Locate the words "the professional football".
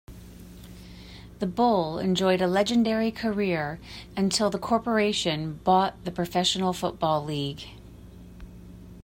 6.05-7.23